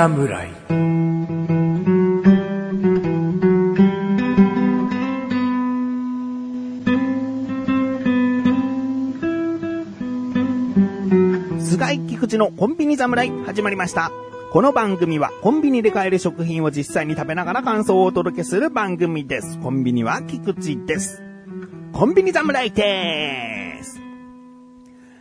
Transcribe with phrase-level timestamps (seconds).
[0.00, 0.48] 侍
[11.60, 14.10] 菅井菊池のコンビニ侍始まりました。
[14.52, 19.58] この番組はコンビニで買える食品を実際に食べながら感想をお届けする番組です。
[19.58, 21.22] コンビニは菊池です。
[21.92, 24.00] コンビニ侍です。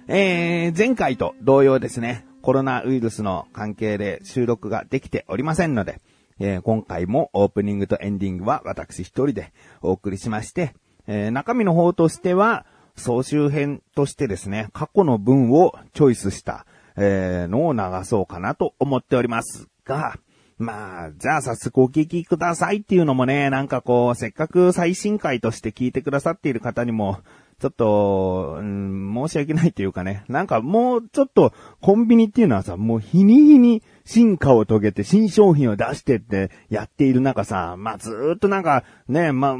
[0.07, 5.99] えー、前回と同様ですね、コロナウイルスの関係で収録ができておりませんので、
[6.39, 10.73] えー今回もオープニングとエンディングは私一人でお送りしまして、
[11.07, 12.65] えー中身の方としては、
[12.95, 16.65] 総集編としてですね、過去の文をチョイスした、
[16.95, 19.67] えーのを流そうかなと思っております。
[19.85, 20.17] が、
[20.59, 27.19] まあ、じゃあ早速お聞きくださいっていうのもね、なんかこう、せっかく最新回として聞いてくださっている方にも、
[27.59, 39.57] ちょっと、うん、申し訳ないというかね、なんかもうちょっとコンビニっていうのはさ、もう日に日に進化を遂げて新商品を出してってやっている中さ、まあずっとなんかね、まあ、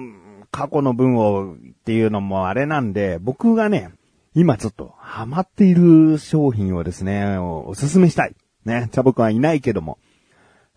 [0.52, 3.92] 過去の分をっていうのもあれなんで、僕がね、
[4.33, 8.36] 今ちょっとハマっている商品をですね、おおすすめしたい。
[8.64, 9.97] ね、茶僕はいないけども。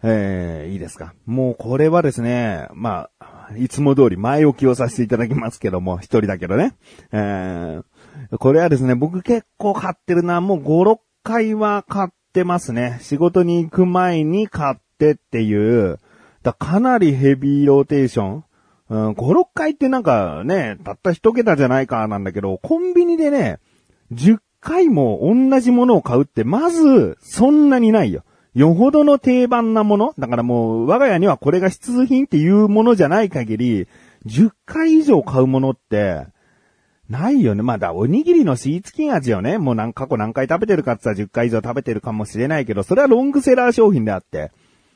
[0.02, 1.14] えー、いいですか。
[1.26, 3.26] もうこれはですね、まあ、
[3.58, 6.74] いつも通り前置きをさせていただきますけども、一人だけどね。
[7.12, 10.40] えー、これはですね、僕結構買ってるな。
[10.40, 12.98] もう5、6回は買ってますね。
[13.00, 15.98] 仕事に行く前に買ってっていう、
[16.42, 18.44] だかなりヘビーローテーション。
[18.90, 23.58] うん、5、6回ってなんかね、たった一桁じゃないかなんだけど、コンビニでね、
[24.12, 28.24] 10回も同じものを買うって、まず、そんなにないよ。
[28.54, 33.88] よほどの定番なものだからもう、我が家にはこれが必需品っていうものじゃない限り、
[34.26, 36.26] 10回以上買うものって、
[37.08, 37.62] ないよね。
[37.62, 44.50] まだ、おにぎりのシーツキン味をね、もう何過去何回食べてるかって言ったら10回以上食べてるかもしれないけど、それはロングセラー商品であって、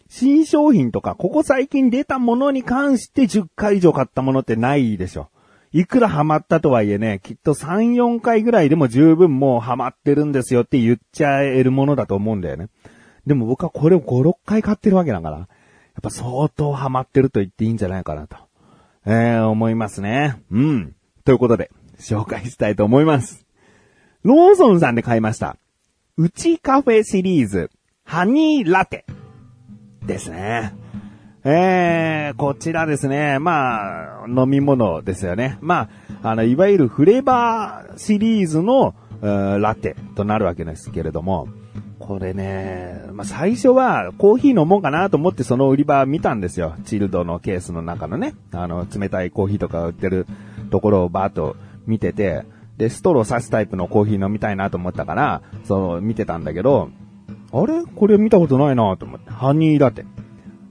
[0.08, 5.28] 新商品とか、ここ最近出たものに関して10回以上買ったものってないでしょ。
[5.72, 12.68] いくらハマったとはいえね、きっと3、4回ぐらいでも十分もうハマってるんですよって言っちゃえるものだと思うんだよね。
[13.26, 15.46] でも僕はこれを5、6回買ってるわけだから、やっ
[16.02, 18.36] ぱ相当ハマってると言っていいんじゃないかなと、
[19.06, 20.40] えー、思いますね。
[20.50, 20.94] うん。
[21.24, 23.46] ということで、紹介したいと思います。
[24.22, 25.56] ローソンさんで買いました。
[26.16, 27.70] うちカフェシリーズ、
[28.04, 29.04] ハニーラテ。
[30.06, 30.74] ですね。
[31.44, 33.38] えー、こちらですね。
[33.38, 35.58] まあ、飲み物ですよね。
[35.60, 35.88] ま
[36.22, 41.48] あ、あの、いわゆるフレーバーシリーズの、えラテとなるわけですけれども、
[41.98, 46.74] これね、まあ最初はコーヒー飲もうかなと思ってその売り場見たんですよ。
[46.84, 50.26] チルドのケースの中のね、あの、冷たいコーヒーとか売ってる
[50.70, 52.44] ところをバーッと見てて、
[52.76, 56.90] で、ストロー刺すタイプのコーヒー飲みたいなと思ったから、そう、見てたんだけど、
[57.52, 57.84] あれ？
[57.84, 59.30] これ見たことないなと思って。
[59.30, 60.04] ハニーラテ。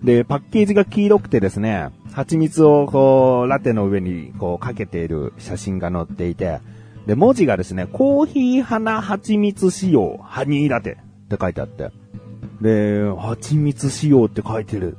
[0.04, 6.60] で、パッケージが黄色くてですね、蜂蜜をこう、ラテの上にこうかけている写真が載っていて、
[7.06, 11.92] で、文字がですね、コーヒー花蜂蜜使用、ハニーラテって書いてあって。
[12.62, 14.98] で、蜂蜜使用って書いてる。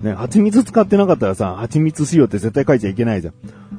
[0.00, 3.30] ね、蜂蜜使ってなかったらさ、蜂蜜使用って絶対書いちゃいけないじゃ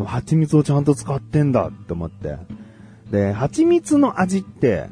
[0.01, 0.05] ん。
[0.05, 2.37] 蜂蜜をちゃんと使ってんだって思って。
[3.09, 4.87] で、蜂蜜の味って、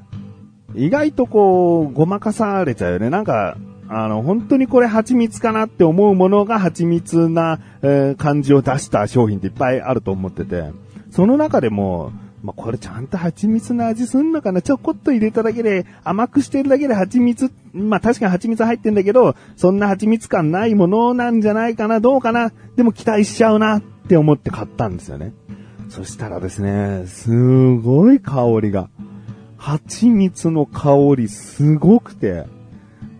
[0.75, 3.09] 意外とこう、ごまかされちゃうよね。
[3.09, 3.57] なんか、
[3.89, 10.72] あの、本当にこれ蜂蜜かなって思うものが蜂蜜な、えー感じを出した商品っていっぱいあると思ってて、
[11.12, 14.61] その中でも、まあ、これちゃんと蜂蜜の味すんのかな？
[14.61, 22.00] ちょこっと入れただけで、甘くしてるだけで蜂蜜、まあ、確かに蜂蜜入ってんだけど、そんな蜂蜜感ないものなんじゃないかな？
[22.00, 22.53] どうかな？
[22.77, 25.33] でも期待しちゃうなって思って買ったんですよね。
[25.89, 27.29] そしたらですね、す
[27.77, 28.89] ごい香りが。
[29.57, 32.45] 蜂蜜の香りすごくて、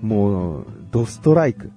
[0.02, 1.72] もう、ドストライク。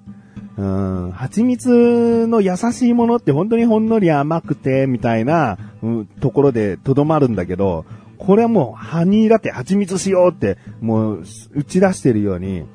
[0.56, 7.84] うん、蜂蜜の優しいものって本当にほんのり甘くて、みたいな、うんところでとどまるんだけど、
[8.18, 12.66] これはもう、ハニーラテ、蜂蜜しようって、もう、打ち出してるように、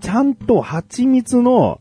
[0.00, 1.80] ちゃんと蜂蜜の、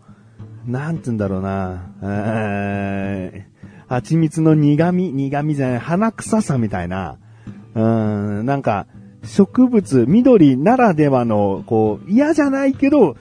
[0.65, 3.55] なんつうんだろうな、えー
[3.87, 7.17] 蜂蜜の苦味、苦味じゃない、鼻臭さみたいな、
[7.75, 8.87] うん、なんか、
[9.25, 13.17] 植物、緑ならではの、こう、嫌じゃないけど、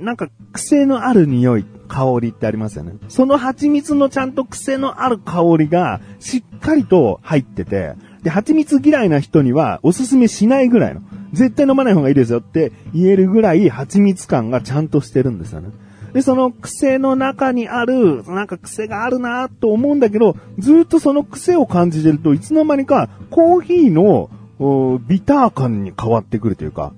[0.00, 2.94] なんか癖のある匂い、香りってありますよね。
[3.08, 11.00] その蜂蜜のちゃんと癖のある香りが、しっかりと入ってて、で、蜂蜜嫌いな人にはおすすめしないぐらいの、
[11.32, 15.70] 絶対飲まない方がいいですよって言えるぐらい蜂蜜感がちゃんとしてるんですよね。
[16.12, 26.92] で、その癖の中にある、なんか癖があるなと思うんだけど、ずっとその癖を感じてるといつの間にかコーヒーのビター感に変わってくるというか、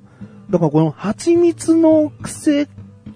[0.51, 2.67] だからこの蜂蜜の癖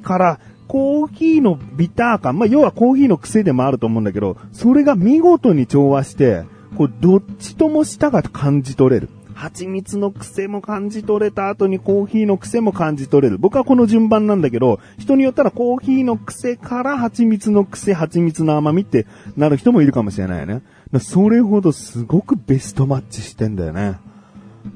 [0.03, 6.45] から、コーヒーのビター感、まあ、要はコーヒーの癖でもあると思うんだけど、それが見事に調和して、
[6.79, 9.11] こう、どっちとも舌が感じ取れる。
[9.35, 13.39] 蜂蜜の癖も感じ取れた後にコーヒーの癖も感じ取れる。
[13.39, 19.07] 僕はこの順番なんだけど、人によったらコーヒーの癖から蜂蜜の癖、蜂蜜の甘みって
[19.37, 20.63] なる人もいるかもしれないよね。
[21.01, 23.99] それほどすごくベストマッチしてんだよね。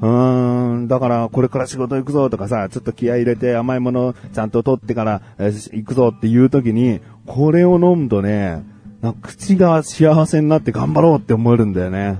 [0.01, 8.65] うーん、だから、これから仕事行くぞとかさ、ちょっと気合入れて甘いものちゃんと取ってから、行くぞっていう時に、これを飲むとね、
[9.01, 12.19] な口が幸せになって頑張ろうって思えるんだよね。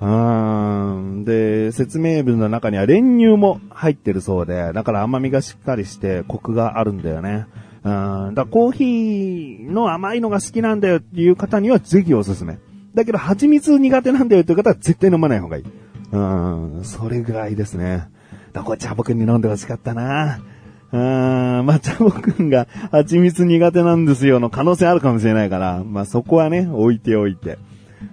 [0.00, 1.24] うーん。
[1.24, 7.46] で、説明文の中には練乳も入ってるそうで、だから甘みがしっかりしてコクがあるんだよね。
[7.84, 8.34] うん。
[8.34, 12.58] だからコーヒーの甘いのが好きなんだよっていう方にはぜひおすすめ。
[12.94, 15.64] だけど蜂蜜苦手なんだよっていう方は絶対飲まない方がいい。
[16.12, 16.18] う
[16.80, 16.84] ん。
[16.84, 18.08] それぐらいですね。
[18.52, 20.40] だからこチャボくんに飲んでほしかったな。
[20.90, 27.58] うん、まあ、チャボくんが蜂蜜苦手なんですよの可能性あるかもしれないから、まあそこはね、置いておいて。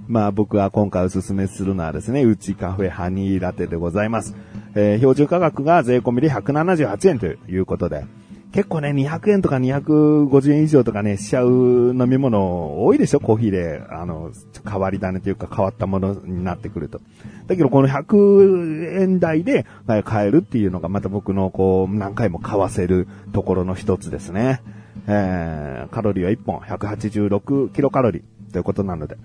[0.08, 4.36] まあ僕は今回おすすめするのはですね、うちカフェハニーラテでございます。
[4.76, 8.06] えー標準価格が税込みで178円ということで、
[8.56, 14.32] 結構ね、200円とか250円以上とかね、しちゃう飲み物多いでしょコーヒーで、あの、
[14.66, 17.02] 変わり種というか変わったものになってくると。
[17.48, 19.66] だけどこの100円台で
[20.06, 24.62] 買えるっていうのがまた僕のこう、何回も買わせるところの一つですね。
[25.06, 29.18] えー、カロリーは1本186キロカロリーということなので、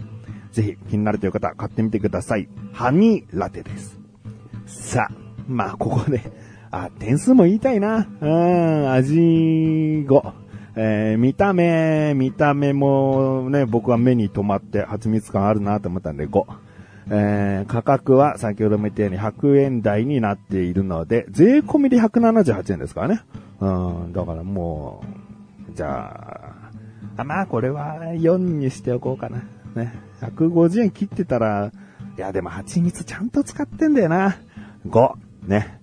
[0.51, 2.49] ぜひ気になるという方買ってみてください。
[2.73, 3.97] ハニーラテです。
[4.67, 5.15] さあ、
[5.47, 6.21] まあここで、
[6.71, 8.07] あ、点数も言いたいな。
[8.21, 10.33] うん、味5。
[10.77, 16.45] えー見た目、見た目もね、僕は目に留まって蜂蜜感あるなと思ったんで5。
[17.11, 23.21] えー価格は先ほども言ったように100円台になっているので、税込みで178円ですからね。
[23.61, 23.69] う
[24.09, 25.03] ん、だからも
[25.69, 26.71] う、じゃ
[27.17, 29.43] あ、あまあこれは4にしておこうかな。
[29.75, 29.93] ね。
[30.21, 31.73] 150円切ってたら、
[32.17, 34.37] いやでも蜂蜜ちゃんと使ってんだよな。
[34.87, 35.13] 5。
[35.47, 35.80] ね。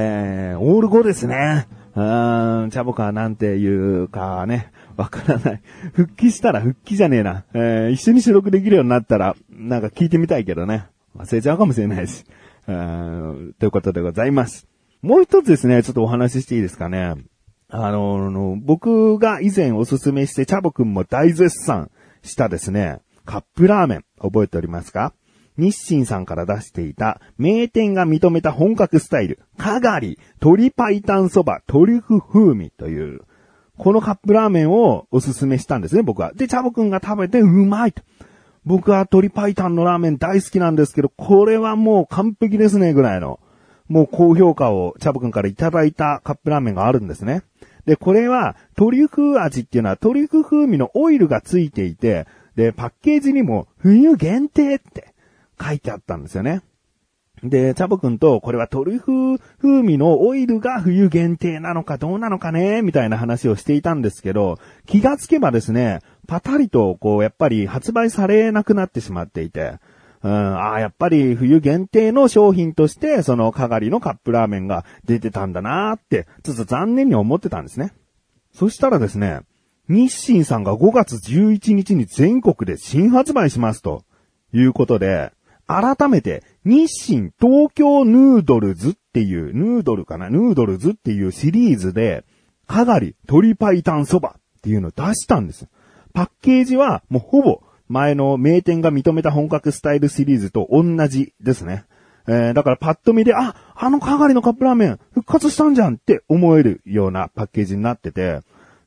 [0.00, 1.66] えー、オール5ですね。
[1.96, 5.62] うーん、チャボカなんていうかね、わからない。
[5.92, 7.44] 復帰したら復帰じゃねえな。
[7.52, 10.86] えー、一緒に収録できるようになったら、なんか聞いてみたいけどね。
[11.16, 12.24] 忘れちゃうかもしれないし。
[12.68, 14.68] うーんということでございます。
[15.02, 17.16] もう一つですね、ちょっとお話ししていいですかね。
[17.68, 21.90] あの、あの僕が以前おすすめして、チャボくんも大絶賛
[22.22, 25.12] したですね、カップラーメン、覚えておりますか？
[25.58, 33.22] 日清さんから出していた、名店が認めた本格スタイル、かがり、鶏白湯そば、トリュフ風味という、
[33.76, 36.32] このカップラーメンをおすすめしたんですね、僕は。
[36.34, 38.02] で、チャボくんが食べてうまいと。
[38.64, 43.40] 僕は鶏白湯のラーメン大好きなんですけど、これはもう完璧ですね、ぐらいの。
[43.88, 47.42] もう高評価をチャボくんからいただいたカップラーメンがあるんですね。
[47.86, 55.14] で、これはトリュフ味っていうのはトリュフ風味のオイルがついていて、で、パッケージにも冬限定って
[55.60, 56.62] 書いてあったんですよね。
[57.42, 69.78] で、チャボくんと、これはトリュフ風味のオイルが冬限定なのかどうなのかね、みたいな話をしていたんですけど、気がつけばですね、パタリと、こう、やっぱり発売されなくなってしまっていて、
[70.22, 77.92] うん、ああ、やっぱり冬限定の商品として、その、かがりのカップラーメンが出てたんだなーって、ちょっと残念に思ってたんですね。
[78.52, 79.42] そしたらですね、
[79.88, 84.02] 日清さんが5月11日に全国で新発売しますと
[84.52, 85.32] いうことで、
[85.68, 90.30] 改めて日清東京ヌードルズっていう、ヌードルかな？
[90.30, 92.24] ヌードルズっていうシリーズで、
[92.66, 95.68] かがり鶏白湯そばっていうのを出したんです。
[96.14, 101.84] パッケージはもうほぼ前の名店が認めた本格スタイルシリーズと同じですね。
[102.26, 108.40] えー、だからパッと見で、あ、あのかがりのカップラーメン復活したんじゃんって思えるようなパッケージになってて、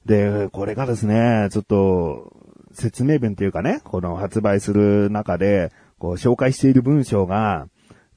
[0.06, 2.36] で、これがですね、ちょっと、
[2.74, 7.67] 説明文というかね、この発売する中で、こう紹介している文章が、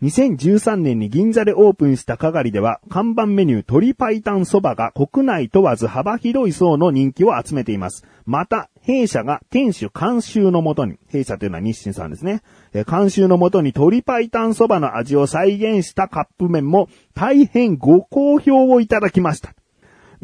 [0.02, 8.04] 2013年に銀座でオープンしたかがりでは、看板メニュー鶏白湯そばが国内問わず幅広い層の人気を集めています。
[8.24, 12.42] また、弊社が店主監修のもとに、弊社というのは日清さんですね。
[12.72, 19.54] え監修のもとに鶏白湯そばの味を再現したカップ麺も大変ご好評をいただきました。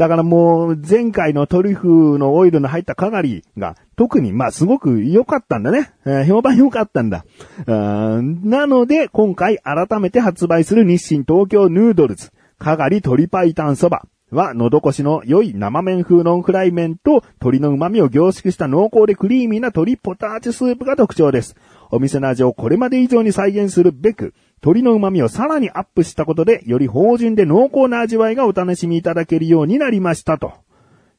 [0.01, 5.93] だからもう、前回のトリュフのオイルの入ったかがりが、特に、まあ、すごく良かったんだね。
[6.07, 7.27] えー評判良かったんだ。
[7.67, 21.57] あーなので、今回改めて発売する日清東京ヌードルズ、かがり鶏白湯そばは、喉越しの良い生麺風ノンフライ麺と、鶏の旨味を凝縮した濃厚でクリーミーな鶏ポタージュスープが特徴です。
[21.91, 30.53] お店の味をこれまで以上に再現するべく、鶏の旨味をさらにアップしたことで、より芳醇で濃厚な味わいがお楽しみいただけるようになりましたと。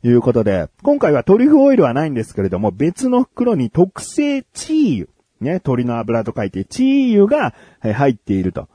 [0.03, 5.07] いうことで、今回はトリュフオイルはないんですけれども、別の袋に特製チー油、
[5.41, 8.67] ね、鶏の油と書いてチー油が入っていると。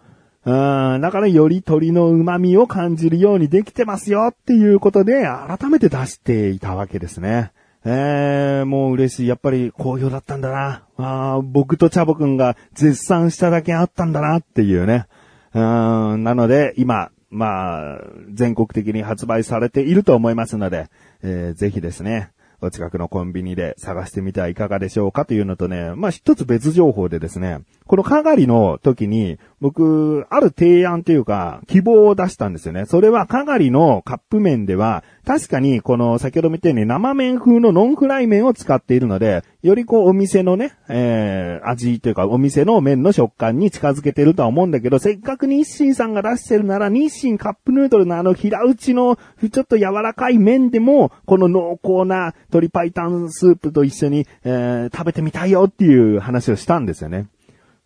[0.45, 7.51] うーん、だからより鶏の旨味を感じるようにできてますよっていうことで、改めて出していたわけですね。
[7.85, 9.27] えー、もう嬉しい。
[9.27, 10.86] やっぱり好評だったんだな。
[10.99, 15.07] ああ僕とチャボくんが絶賛しただけあったんだなっていうね。
[15.55, 18.01] うん、なので、今、まあ、
[18.33, 20.89] 全国的に発売されていると思いますので、
[21.23, 32.85] えーぜひですね、お近くのコンビニで探してみてはいかがでしょうかというのとね、まあ一つ別情報でですね、このかがりの時に、僕、ある提案というか、希望を出したんですよね。
[32.85, 57.27] それはかがりのカップ麺では、確かにこの先ほども言ったように生麺風のノンフライ麺を使っているので、よりこうお店のね、えー、味というかお店の麺の食感に近づけてるとは思うんだけど、せっかく日清さんが出してるなら、日清カップヌードルのあの平打ちのちょっと柔らかい麺でも、この濃厚な鶏白湯スープと一緒に、えー食べてみたいよっていう話をしたんですよね。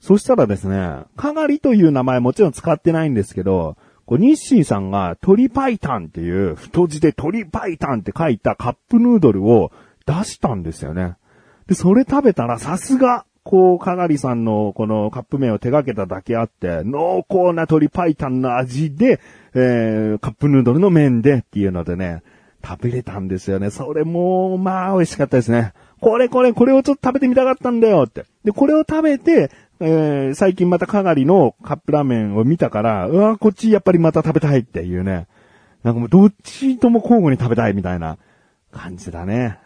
[0.00, 3.76] そしたらですね、かがりという名前もちろん使ってないんですけど、
[4.07, 9.71] こう日清さんが鶏白湯っていう太字で鶏白湯って書いたカップヌードルを
[10.07, 11.16] 出したんですよね。
[11.69, 19.21] で、それ食べたらさすが、こう、かがりさんのこのカップ麺を手掛けただけあって、濃厚な鶏白湯の味で、
[19.54, 22.23] えー、カップヌードルの麺でっていうのでね、
[22.64, 23.71] 食べれたんですよね。
[23.71, 25.73] それも、まあ、美味しかったですね。
[26.00, 28.25] これこれ、これをちょっと食べてみたかったんだよって。
[28.45, 29.50] で、これを食べて、
[29.82, 35.26] えー、最近またかがりのカップラーメンを見たから、うわ、こっちやっぱりまた食べたいっていうね。
[35.82, 38.18] なんかもうどっちとも交互に食べたいみたいな
[38.70, 39.58] 感じだね。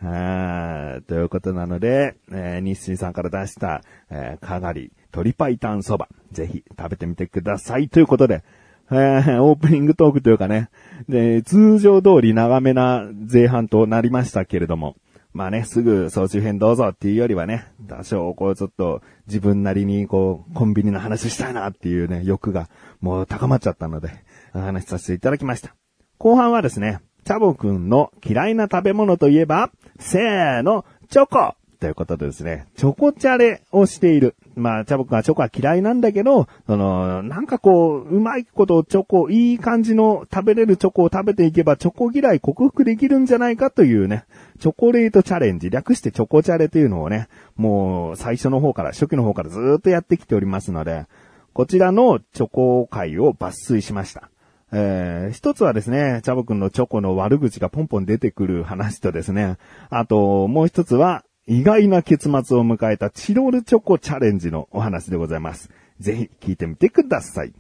[1.09, 7.89] ということなので、えー日清さんから出した、えーかがり鶏白湯そば、ぜひ食べてみてください。
[7.89, 8.45] ということで、
[8.93, 10.69] えーオープニングトークというかね、
[11.09, 14.95] で、通常通り長めな前半となりましたけれども、
[15.35, 24.11] まあね、すぐ総集編どうぞっていうよりはね、多少こうちょっと自分なりにこう、コンビニの話したいなっていうね、欲がもう高まっちゃったので、
[24.55, 25.75] お話しさせていただきました。
[26.19, 34.37] 後半はですね、チャボくんの嫌いな食べ物といえば、せーの、チョコということでですね、チョコチャレをしている。
[34.57, 44.25] まあ、チャボくんはチョコは嫌いなんだけど、その、なんかこう、うまいことチョコ、いい感じの食べれるチョコを食べていけば、チョコ嫌い克服できるんじゃないかというね、
[44.61, 51.05] チョコレートチャレンジ、略してチョコチャレというのをね、もう最初の方から、初期の方からずっとやってきておりますので、
[51.53, 54.31] こちらのチョコ会を抜粋しました。
[54.73, 59.57] えー、一つはですね、チャボくんのチョコの悪口がポンポン出てくる話とですね、
[59.89, 65.69] あと、もう一つは、意外な結末を迎えたチロルチョコチャレンジのお話でございます。
[66.01, 67.53] ぜひ聞いてみてください。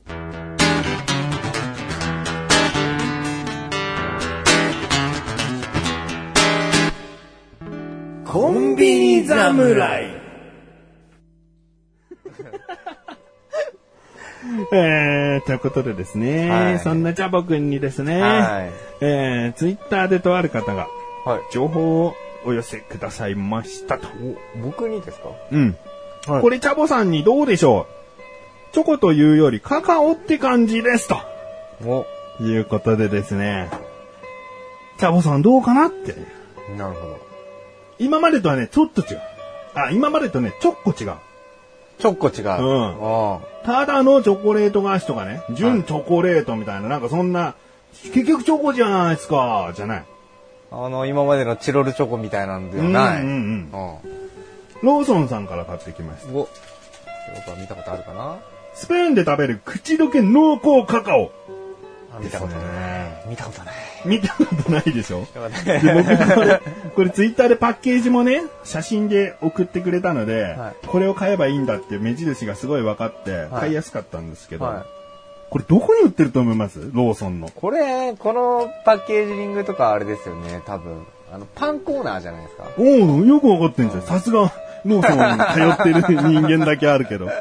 [8.24, 10.04] コンビニ侍
[14.72, 18.70] えー、ということでですね、はいそんなチャボくんにですね、はい。
[19.02, 20.88] えー、ツイッターでとある方が
[21.26, 21.40] はい。
[21.52, 22.14] 情報を
[22.44, 24.08] お寄せくださいましたと。
[24.08, 25.28] お、僕にですか？
[25.52, 25.76] うん。
[26.26, 27.86] はいこれチャボさんにどうでしょ
[28.70, 28.74] う？
[28.74, 31.16] チョコというよりカカオって感じですと。
[31.84, 32.06] お、
[32.42, 33.68] いうことでですね。
[34.98, 36.14] チャボさんどうかなって。
[36.76, 37.18] なるほど。
[37.98, 39.20] 今までとはね、ちょっと違う。
[39.74, 41.12] あ、今までとね、ちょっこ違う。
[41.98, 42.44] ちょっこ違う。
[42.44, 47.54] うんあただのチョコレート菓子とかね、純チョコレートみたいな、なんかそんな、
[48.12, 50.04] 結局チョコじゃないですか、じゃない。
[50.82, 53.22] ああの、今までのチロルチョコみたいなんではない。
[53.22, 53.68] うんうんうんうん。
[54.82, 56.32] ローソンさんから買ってきました。
[56.32, 58.36] お、僕は見たことあるかな
[58.74, 61.30] スプーンで食べる口どけ濃厚カカオ。
[62.12, 63.28] あ見たことない。
[63.28, 63.74] 見たことない。
[64.04, 65.20] 見たことないでしょ？
[65.20, 65.32] 僕
[66.34, 66.60] これ、
[66.94, 74.84] これツイッターでパッケージもね、写真で送ってくれたので、はいこれを買えばいいんだっていう目印がすごい分かって、はい買いやすかったんですけど、はい
[75.50, 76.80] これどこに売ってると思います？
[76.92, 77.48] ローソンの。
[77.48, 81.06] これ、このパッケージリングとかあれですよね、多分。
[81.32, 82.64] あの、パンコーナーじゃないですか。
[82.78, 82.86] おお
[83.24, 84.02] よく分かってんじゃん。
[84.02, 84.52] さすが、
[84.84, 87.28] ローソン通ってる人間だけあるけど。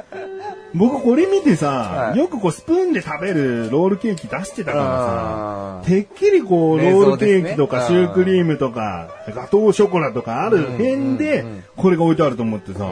[0.76, 11.46] 僕これ見てさ、はいよくこうスプーンで食べるロールケーキ出してたからさ、てっきりこうロ冷ールケーキとかシュークリームとか、ガトーショコラとかある辺うんで
[11.78, 12.92] これが置いてあると思ってさ、うん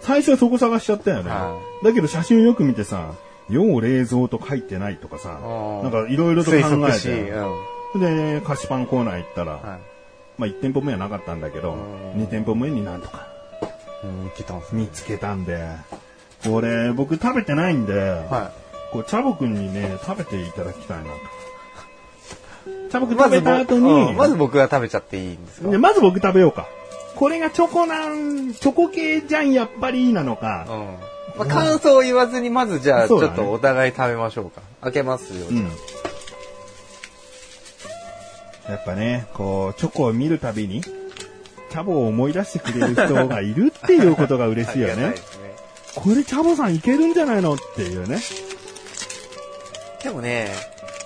[0.00, 1.30] 最初はそこ探しちゃったよね。
[1.30, 3.12] はだけど写真をよく見てさ、
[3.50, 6.56] 要冷蔵と書いてないとかさ、うんなんかいろいろと考
[6.88, 8.00] えし、うん。
[8.00, 9.78] て、で、菓子パンコーナー行ったら、は
[10.38, 11.76] まあ1店舗目はなかったんだけど、う
[12.18, 13.26] ん2店舗目になんとか
[14.02, 14.06] い。
[14.06, 14.82] うん、来たんすね。
[14.82, 15.66] 見つけたんで、
[16.44, 18.52] これ僕食べてないんで、は
[18.92, 21.10] こうチャボくんにね、食べていただきたいなと。
[22.90, 25.68] 茶僕まず食べた後に、うんまず僕が食べちゃっていいんですか？
[25.70, 26.66] でまず僕食べようか。
[27.16, 30.66] これがチョコなん、チョコ系じゃん、やっぱりなのか。
[30.68, 30.96] うん。
[31.36, 34.60] まあ、感想を言わずに、まずじゃあ、ちょっとお互い食べましょうか。
[34.82, 35.46] 開けますよ。
[35.48, 35.70] うん。
[38.68, 45.14] やっぱね、こう、チョコを見るたびに、チャボを思い出してくれる人がいるっていうことが嬉しいよね ね。
[45.94, 48.18] これチャボさんいけるんじゃないのっていうね。
[50.02, 50.52] でもね、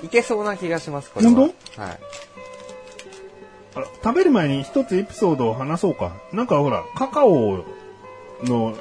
[0.02, 1.32] いけそうな気がします、これは。
[1.32, 1.52] 本はい。
[3.76, 6.12] あ食べる前に一つエピソードを話そうか。
[6.32, 7.64] なんかほら、カカオ
[8.42, 8.76] の、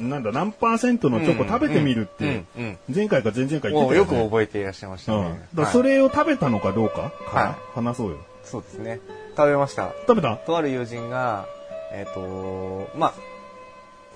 [0.00, 2.44] なんだ、何パーセントのチョコ食べてみるって、
[2.92, 4.24] 前回か前々回言ってたよね。
[4.24, 5.40] 覚えていらっしゃいましたね。
[5.52, 5.64] うん。
[5.64, 7.12] だそれを食べたのかどうか？
[7.26, 8.16] は話そうよ。
[8.44, 9.00] そうですね。
[9.36, 9.92] 食べました。
[10.06, 10.36] 食べた？
[10.36, 11.46] とある友人が、
[11.92, 13.14] えっ、とまあ、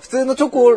[0.01, 0.73] 普通のチョコ、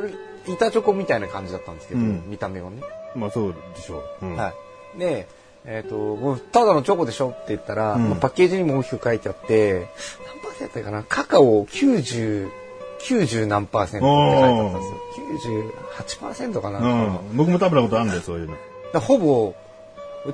[0.52, 2.82] 板チョコみたいな感じだったんですけど、うん見た目はね。
[3.14, 4.26] まあそうでしょう。
[4.26, 4.52] うんは
[4.96, 4.98] い。
[4.98, 5.28] で、
[5.64, 9.88] えっ、と、もうただのチョコでしょって言ったら、うんまあパッケージにも大きく書いてあって、
[10.26, 11.02] 何パーセントやったかな？
[11.04, 12.48] カカオ90、
[13.00, 15.54] 90何パーセントって書いてあったんですよ。
[16.52, 16.82] 98%かな、う
[17.32, 17.36] ん。
[17.36, 18.48] 僕も食べたことあるんだよ、そういう
[18.92, 19.00] の。
[19.00, 19.54] ほぼ、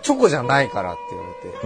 [0.02, 1.18] チョコじゃないからって言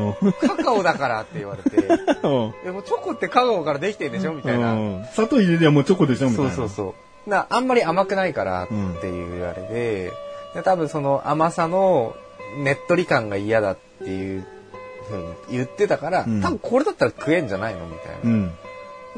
[0.09, 2.55] われて、カカオだからって言われて、うん。
[2.64, 4.33] でもチョコってカカオからできてるでしょ？
[4.35, 4.73] みたいな。
[4.73, 6.31] うん砂糖入れりゃもうチョコでしょ？
[6.31, 6.50] みたいな。
[6.52, 6.95] そうそうそ
[7.26, 7.31] う。
[7.31, 8.75] なあんまり甘くないからって
[9.07, 10.12] いうあれで、
[10.55, 12.17] で多分その甘さの
[12.59, 14.47] ねっとり感が嫌だっていう
[15.09, 17.87] ふうに言ってたから、うん多分これだったら食えんじゃないの？
[17.87, 18.50] みたいな。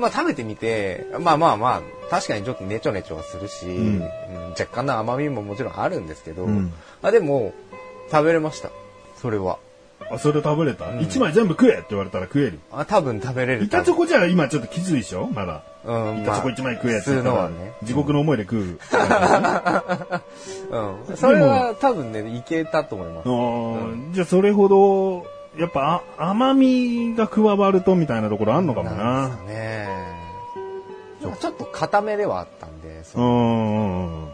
[0.01, 0.03] うん。
[0.03, 7.53] まあ食べてみて、まあまあまあ、確かにちょっとネチョネチョはするし、んうん若干の甘みももちろんあるんですけど、うんあでも
[8.11, 8.71] 食べれました。
[9.17, 9.59] それは。
[10.11, 10.91] あ、それ食べれた？
[10.93, 12.59] ん一枚全部食えって言われたら食える？
[12.73, 13.65] あ多分食べれる。
[13.65, 15.27] 板チョコじゃ今ちょっときついでしょ？
[15.29, 15.63] まだ。
[15.85, 17.73] うん、板チョコ一枚食えって言ったらのはね。
[17.83, 18.63] 地獄の思いで食う。
[21.09, 21.17] うん。
[21.17, 23.29] それは多分ね、いけたと思います。
[23.29, 25.27] うんじゃあそれほど、
[25.59, 29.39] やっぱあ甘みが加わるとみたいなところあんのかもなんなです。
[29.39, 30.21] かね。
[31.41, 34.29] ちょっと固めではあったんで、うん。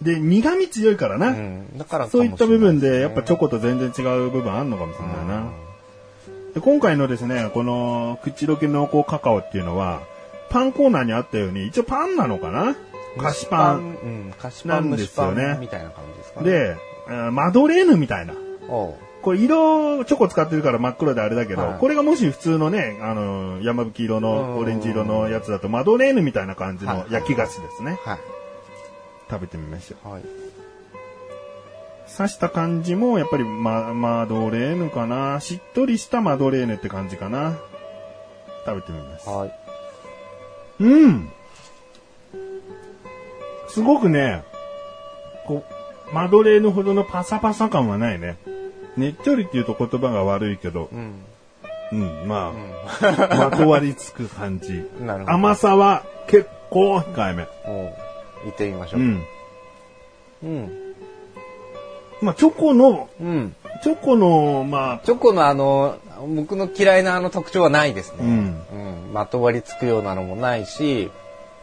[0.00, 1.28] で、苦味強いからな。
[1.28, 5.50] うん、だからかそういった部分で、やっぱチョココと全然違う部分あんのかもしれないな。
[6.54, 10.00] で今回のですね、この口どけ濃厚カカオっていうのは、
[10.48, 12.74] パンコーナーにあったように、一応パンなのかな
[13.18, 13.78] 菓子パン。
[13.78, 16.76] うん、菓子パン、なんですよねンみたいな感じですかね。、で、
[17.08, 18.34] えーマドレーヌみたいな。
[19.22, 27.98] これ色、チョコ使ってるから真っ黒であれだけど、はいこれがもし普通のね、あの、山吹色うんのオレンジ色のやつだと、マドレーヌみたいな感じはいの焼き菓子ですね。
[28.04, 28.18] はい。
[29.30, 30.12] 食べてみましょう。
[30.12, 30.22] はい。
[32.16, 35.40] 刺した感じも、やっぱりママドレーヌかな。
[35.40, 37.56] しっとりしたマドレーヌって感じかな。
[38.66, 39.28] 食べてみます。
[39.28, 39.54] はい。
[40.80, 41.30] うん。
[43.68, 44.42] すごくね、
[45.46, 45.64] こ
[46.10, 48.36] う、マドレーヌほどのパサパサ感はないね。
[48.96, 51.24] ねっちょりって言うと言葉が悪いけど、うん。
[51.92, 52.52] うん、ま
[53.00, 54.84] あ、まとわりつく感じ。
[55.04, 55.32] なるほど。
[55.32, 57.46] 甘さは結構控えめ。
[57.66, 57.92] おう
[58.44, 59.00] 行ってみましょう。
[59.00, 59.26] うん。
[60.42, 60.70] うん。
[62.22, 63.54] まあ、チョコの、うん。
[63.82, 65.96] チョコの、まあ、チョコのあの、
[66.36, 68.18] 僕の嫌いなあの特徴はないですね。
[68.20, 69.12] うんうん。
[69.12, 71.10] まとわりつくようなのもないし、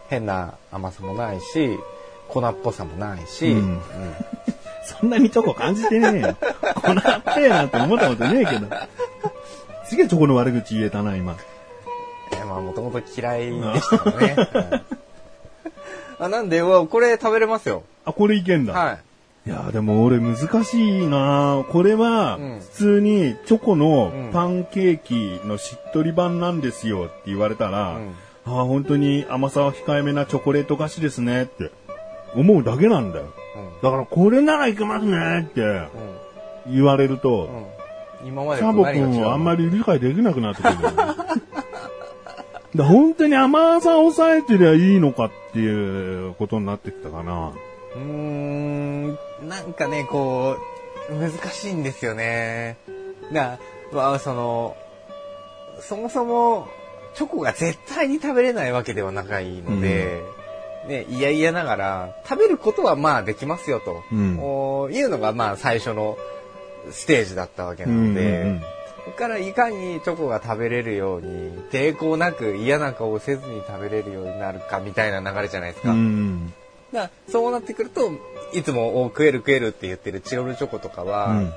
[0.10, 1.78] 変な甘さもないし、
[2.28, 3.82] 粉っぽさもないし、うんうん
[4.88, 6.36] そんなにチョコ感じてねえよ。
[6.76, 6.96] 粉っ
[7.36, 8.68] ぺえなんて思ったことねえけど。
[9.86, 11.36] すげえチョコの悪口言えたな、今。
[12.34, 14.36] えまあ、もともと嫌いでしたからね。
[14.36, 14.84] はい
[16.20, 17.84] あなんで、うわこれ食べれますよ。
[18.04, 18.74] あ、これいけんだ。
[18.74, 19.00] はい。
[19.48, 31.70] いやーでも俺難しいなこれはうん普通にチョコのうんパンケーキのしっとり版なんですよって言われたら、うんああ本当に甘さは控えめなチョコレート菓子ですねって
[32.34, 33.34] 思うだけなんだよ。
[33.58, 33.82] うん。
[33.82, 35.62] だからこれならいけますねって
[36.68, 37.58] 言われると、うん。
[37.58, 37.66] うん。
[38.28, 39.70] 今までシャボ君はあんまり。
[39.70, 40.82] り理解できなくなってくるね。
[42.76, 47.54] だ本当に甘さを抑えてりゃいいのかっていうことになってきたかな。
[47.96, 49.08] うーん。
[49.48, 50.58] なんかね、こ
[51.10, 52.78] う、難しいんですよね。
[53.32, 53.58] な、
[53.92, 54.76] まあ、その、
[55.80, 56.68] そもそも、
[57.16, 60.22] チョコが絶対に食べれないわけではないので、
[60.88, 64.40] ね、いやいやながら、食べることはまあできますよと、うん。
[64.40, 66.18] おいうのがまあ最初の
[66.92, 68.62] ステージだったわけなので、うんうんうん。
[68.62, 75.92] そこからいかにチョコが食べれるように、抵抗なく嫌な顔をせずに食べれるようになるかみたいな流れじゃないですか。
[75.92, 76.54] うん
[76.94, 78.12] だからそうなってくると、
[78.54, 81.54] いつもお食える食えるって言ってるチロルチョコとかは、うん。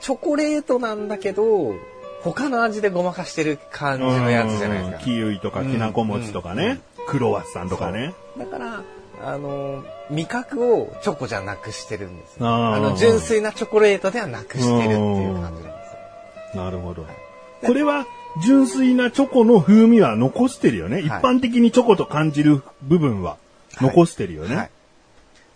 [0.00, 1.74] チョコレートなんだけど、
[2.22, 4.98] 他の味でごまかしてる感じのやつじゃないですか。
[4.98, 8.14] キウイとかきなこ餅とかね、クロワッサンとかね。
[8.36, 8.82] だから、
[9.24, 12.46] あの、味覚をチョコじゃなくしてるんですよ。
[12.46, 15.60] あーあの、純粋なチョコレートではなくしてるっていう感じなんで
[16.52, 16.64] すよ。
[16.64, 17.06] なるほど。
[17.64, 18.06] これは
[18.42, 21.00] 純粋なチョコの風味は残してるよね。
[21.00, 23.36] 一般的にチョコと感じる部分は
[23.80, 24.56] 残してるよね。
[24.56, 24.70] はい。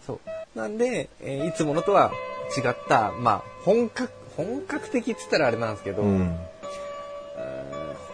[0.06, 0.58] そう。
[0.58, 2.12] なんで、えーいつものとは
[2.56, 6.36] 違った、まあ、本格、本格的って言ったらあれなんですけど、うん。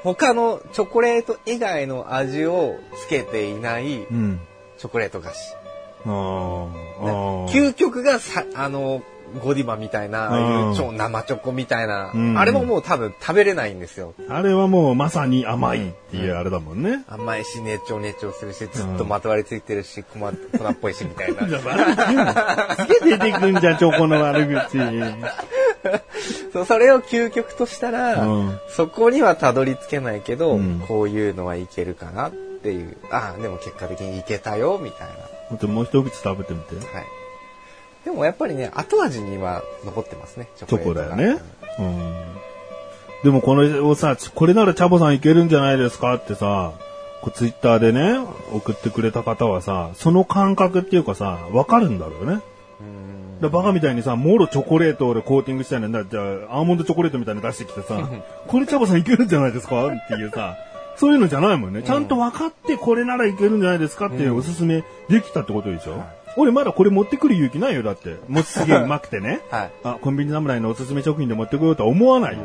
[0.02, 4.40] 他のチョコレート以外の味をつけていないうん。
[4.78, 5.54] チョコレート菓子。
[6.06, 6.68] あー
[7.00, 7.48] あー。
[7.48, 9.02] 究極がさ、あの、
[9.42, 14.14] ゴディバみたいな、ああいう超生チョコみたいな、うんあれももう多分食べれないんですよ。
[14.28, 17.04] あれはもうまさに甘いっていうあれだもんね。
[17.08, 21.46] 甘いし、熱調熱調するし、ずっとまとわりついてるし、粉粉っぽいし、みたいな。
[21.48, 24.78] じゃあ悪口言うのすげえ出てくんじゃん、チョコの悪口。
[26.52, 32.96] そう、それを究極としたら、うんそこにはたどり着けないけど、うんこういうのはいけるかなっていう。
[33.10, 35.14] ああ、でも結果的にいけたよ、みたいな。
[35.48, 36.76] ほんともう一口食べてみて。
[36.76, 37.04] はい。
[38.04, 41.38] でもやっぱりね、後味には残ってますね、チョチョコだよね。
[41.78, 42.38] うん。
[43.24, 46.72] でもこれをさ、これならチャボさんいけるんじゃないですかってさ、
[47.20, 48.18] こうツイッターでね、
[48.52, 52.40] 送ってくれた方はさ、その感覚っていうかさ、わかるんだろうね。
[53.40, 53.42] うん。
[53.42, 58.08] でバカみたいにさ、もろチョコレートでコーティングしたいのに、じゃあ、アーモンドチョコレートみたいなの出してきてさ、
[58.46, 59.86] これチャボさんいけるんじゃないですか？
[59.86, 60.56] っていうさ、
[60.96, 61.82] そういうのじゃないもんね。
[61.82, 64.06] ちゃんと分かってこれならいけるんじゃないですか？
[64.06, 66.02] っていうおすすめできたってことでしょ、
[66.36, 68.16] 俺まだこれ持ってくる勇気ないよ、だって。
[68.28, 69.40] もうすげえうまくてね。
[69.50, 69.70] はい。
[69.84, 72.40] あ、コンビニ侍のおすすめ食品で持ってこようとは思わないよ。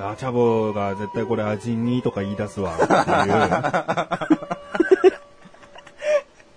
[0.00, 2.72] あ、チャボが絶対これ味にとか言い出すわ。
[2.82, 2.92] って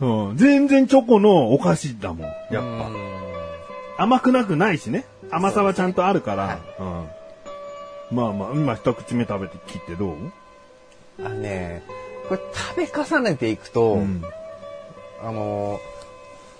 [0.01, 2.27] いううん、全然チョコのお菓子だもん。
[2.27, 3.06] やっぱ。
[3.97, 5.05] うん甘くなくないしね。
[5.31, 6.59] 甘さはちゃんとあるから。
[6.79, 8.15] うん。
[8.15, 10.15] まあまあ、今一口目食べて切ってどう？
[11.19, 11.83] あのね、
[12.29, 14.23] これ食べ重ねていくと、うん。
[15.23, 15.79] あの、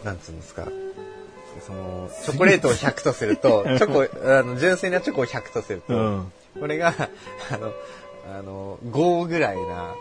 [0.04, 0.68] なんつうんですか。
[1.66, 6.32] その、チョコレートを100とすると、 チョコ、あの、純粋なチョコを100とすると、うん。
[6.60, 6.94] これが、
[7.52, 7.72] あの、
[8.36, 9.94] あの、5ぐらいな、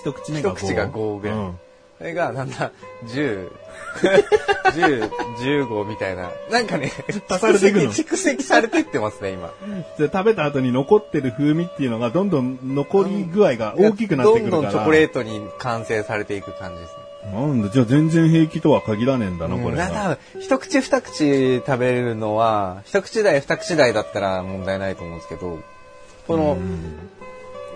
[0.00, 1.36] 一口目が一口が5ぐらい。
[1.36, 1.58] うん
[2.00, 2.72] これが、なんだ、
[3.04, 3.50] 10、
[4.72, 5.10] 10、
[5.68, 6.30] 15みたいな。
[6.50, 6.90] なんかね、
[7.28, 7.92] 足されていくの？
[7.92, 9.52] 蓄積されてってますね、今。
[9.98, 14.62] で食べた後に残ってる風味っていうのがどんどん残り具合が大きくなってくるから。
[14.62, 17.32] どんどんチョコレートに完成されていく感じですね。
[17.34, 20.02] なんだ、じゃあ全然平気とは限らねえんだな、これなが。
[20.02, 25.58] 多分一口二口食べれるのは、一口大二口大だったら問題ないと思うんですけど、
[26.26, 26.56] この、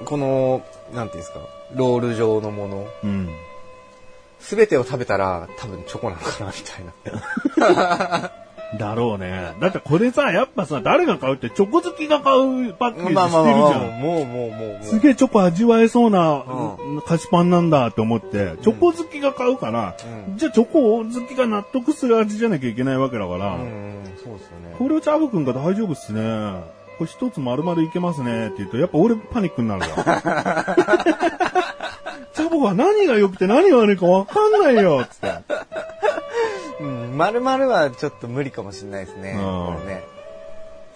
[0.06, 0.62] この、
[0.94, 1.40] なんていうんですか、
[1.74, 3.28] ロール状のもの、うん。
[4.44, 6.84] すべてを食べたら多分チョコなのかな、みたい
[7.60, 8.30] な。
[8.78, 9.54] だろうね。
[9.60, 13.70] だってこれさ、やっぱさ、誰が買うってチョコ好きが買うパッケージまあまあしてるじゃん。
[13.70, 14.84] まあまあ、もうもうもうもう。
[14.84, 19.94] すげえチョコ味わえそうなう菓子パンなんだと思って、チョコ好きが買うから、
[20.28, 24.74] うんじゃあチョコ好きが納得する味じゃなきゃいけないわけだから、うん、そうですよね。
[24.78, 26.20] これをチャブ君が大丈夫っすね。
[26.98, 29.88] これ一つ丸々いけますねって言うと、やっぱ俺パニックになるわ。
[32.34, 35.32] チャボは何が良くて何が悪いか分かんないよつって。
[36.80, 39.32] うん、丸々はちょっと無理かもしれないですね。
[39.32, 40.02] うんこれね。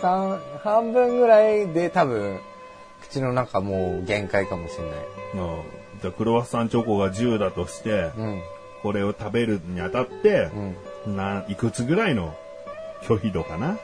[0.01, 2.41] 三半分ぐらいで多分、
[3.03, 4.95] 口の中もう限界かもしれない。
[5.35, 5.63] うん
[6.01, 8.43] じゃあクロワッサンチョコが10だとして、うん。
[8.83, 10.51] これを食べるにあたって
[11.07, 11.17] う、ん。
[11.17, 12.37] ないくつぐらいの
[13.03, 13.77] 拒否度かな？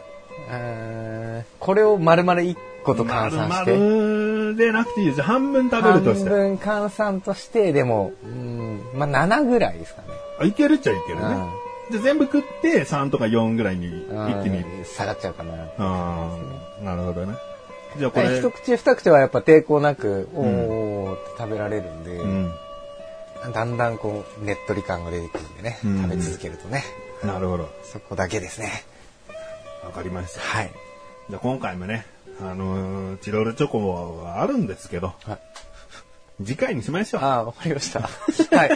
[0.50, 3.72] えーこれを丸々1個と換算して。
[3.72, 5.22] 丸々でなくていいです。
[5.22, 6.30] 半分食べるとして。
[6.30, 10.08] 半分換算として、でも、うん、まあ7ぐらいですかね。
[10.38, 11.24] あいけるっちゃいけるね。
[11.24, 14.58] うんで全部食って3とか4ぐらいに一気に。
[14.58, 15.52] うん下がっちゃうかな。
[15.78, 16.30] あ
[16.80, 17.34] あ、なるほどね。
[17.98, 22.50] じゃあこれ、一口二口はやっぱ抵抗なく、おーって食べられるんで、うん。
[23.52, 26.84] だんだんこう、ねっとり感が出てくるんでね、うん食べ続けるとね。
[27.22, 27.68] なるほど。
[27.82, 28.70] そこだけですね。
[29.84, 30.40] わかりました。
[30.40, 30.70] はい。
[31.28, 32.06] じゃあ今回もね、
[32.40, 35.38] あのーチロルチョコはあるんですけど、はい
[36.44, 37.22] 次回にしましょう。
[37.22, 38.00] ああ、わかりました。
[38.56, 38.70] はい。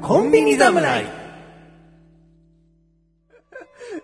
[0.00, 1.04] コンビニ侍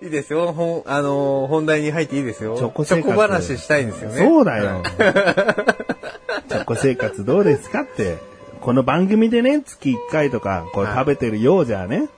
[0.00, 0.52] いいですよ。
[0.52, 2.56] ほん、あのー本題に入っていいですよ。
[2.56, 4.16] チョコ生活話したいんですよね。
[4.18, 4.84] そうだよ。
[6.48, 8.27] チョコ生活どうですかって。
[8.60, 12.08] この番組でね、月1回とか、こうはい食べてるようじゃね、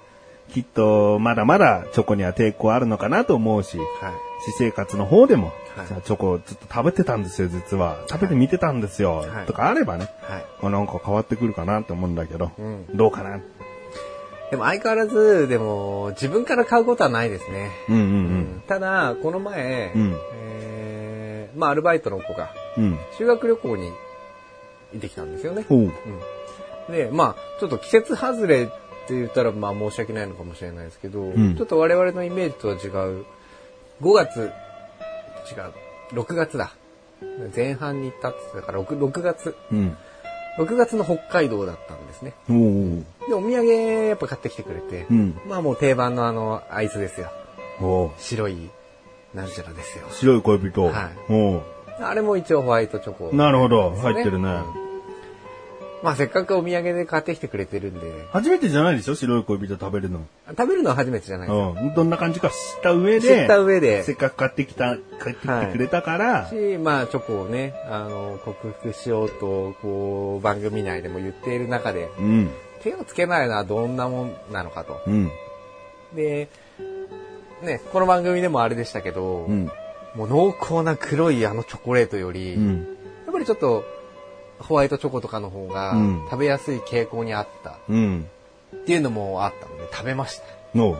[0.53, 3.87] きっとまだまだチョコには抵抗あるのかなと思うし、はい。
[4.42, 8.05] 私生活の方でも、はいじゃあチョコずっと食べてたんですよ、実は。
[8.09, 10.44] 食べてみてたんですよ、はいとかあればね、はい。
[10.62, 13.40] まあなんか変わってくるかなと思うんだけど、うんどうかな？
[14.50, 17.70] でも相変わらず、でも、自分から買うことはないですね。
[17.88, 22.85] うんうんただ、この前、うんえーまあ、アルバイトの子が、うん。
[22.85, 22.98] うん。
[23.16, 23.92] 修学旅行に
[24.92, 25.64] 行ってきたんですよね。
[25.68, 25.79] おう。
[25.81, 25.92] うん
[26.90, 28.66] で、まあ、ちょっと季節外れっ
[29.07, 33.24] て言ったらまあ申し訳ないのかもしれないですけど、んちょっと我々のイメージとは違う、
[34.03, 36.72] 5月、違う、6月だ。
[37.55, 39.96] 前半に行ったって言ってたから6、6月、うん。
[40.59, 42.35] 6月の北海道だったんですね。
[42.48, 43.66] おーで、お土産
[44.09, 45.40] やっぱ買ってきてくれて、うん。
[45.48, 47.31] まあもう定番のあの、アイスですよ。
[48.18, 48.70] 白い、
[49.35, 50.07] なんちゃらですよ。
[50.11, 50.85] 白い恋人。
[50.85, 51.62] はいお
[52.02, 53.28] あれも一応ホワイトチョコ。
[53.30, 53.90] ーなるほど。
[53.90, 54.60] 入ってるね。
[56.02, 58.00] まあせっかくお土産で買ってきてくれてるんで、
[58.32, 59.14] 初めてじゃないでしょ？
[59.14, 60.20] 白い恋人食べるの。
[60.48, 61.76] 食べるのは初めてじゃないですよ。
[61.78, 61.94] うん。
[61.94, 63.20] どんな感じか知った上で。
[63.20, 66.48] 知った上でせっかく買ってきた、買ってきてくれたから。
[66.48, 72.50] し、まあチョコをね、あの、克服しようと、こう、番組内でも言っている中で、うん。
[72.82, 75.02] 手をつけないのはどんなもんなのかと。
[75.06, 75.30] うん。
[76.14, 76.48] で、
[77.62, 79.70] ね、この番組でもあれでしたけど、うん。
[80.14, 82.86] もう濃厚な黒いあのチョコレートより、やうん。
[83.28, 83.84] っぱりちょっと、
[84.58, 88.26] ホワイトチョコとかの方がうん食べやすい傾向にあったうん。
[88.74, 90.78] っていうのもあったので食べました。
[90.78, 90.98] の、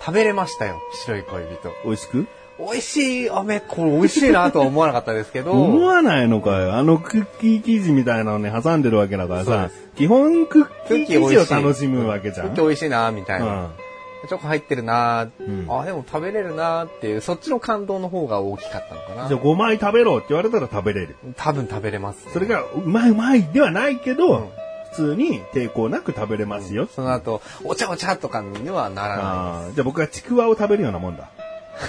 [0.00, 1.72] 食べれましたよ、白い恋人。
[1.84, 2.26] 美味しく？
[2.56, 6.74] 美味しい飴、これ美味しいなとは思わなかったですけど、 思わないのかよ。
[6.74, 12.46] あのクッキー生地みたいなのね、挟んでるわけだからさ基本クッキー生地を楽しむわけじゃん。
[12.48, 13.46] クッキー美味しいなみたいな。
[13.46, 13.68] うん
[14.26, 15.30] チョコ入ってるな、ん
[15.68, 19.40] あ、でも食べれるなっていう、そっちの感動の方が大きかったのかなじゃあ。
[19.40, 21.16] 5枚食べろって言われたら食べれる。
[21.36, 22.32] 多分食べれます、ね。
[22.32, 24.48] それが、うまいうまいではないけど、うん
[24.94, 26.86] 普通に抵抗なく食べれますよ。
[26.86, 31.30] その後、お茶お茶とかにはならなあーじゃあ僕はちくわを食べるようなもんだ。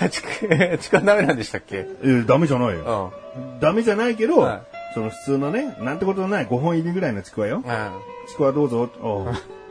[0.03, 0.09] い。
[0.09, 0.27] ちく、
[0.81, 1.85] ちくわダメなんでしたっけ？
[2.01, 3.13] えーダメじゃないよ。
[3.37, 3.59] うん。
[3.59, 4.61] ダメじゃないけど、はい
[4.95, 7.57] その普通のね、なんてことのない5本入りぐらいのちくわよ。
[7.57, 7.91] うん。
[8.27, 8.89] ちくわどうぞ。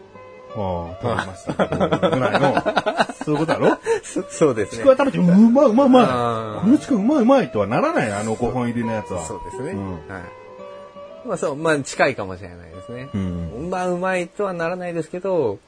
[0.56, 1.08] ああ。
[1.08, 2.10] ああ、食べました。
[2.10, 2.54] ぐらいの、
[3.24, 3.78] そういうことだろ？
[4.02, 4.78] そ そうですね。
[4.78, 6.04] ちくわ食べて、うまいうまいうまい。
[6.04, 9.22] あーこのちくわうまいうまいとはならない、あの5本入りのやつは。
[9.22, 9.70] そうですね。
[9.72, 10.22] うんはい。
[11.26, 13.08] まあそう、まあ近いかもしれないですね。
[13.14, 15.58] うんうまうまいとはならないですけど、